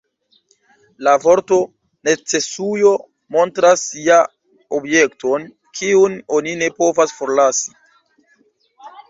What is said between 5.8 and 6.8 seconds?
kiun oni ne